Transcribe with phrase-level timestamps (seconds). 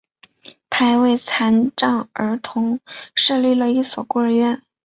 [0.67, 2.79] 他还为残障儿童
[3.13, 4.59] 设立了一所孤儿院。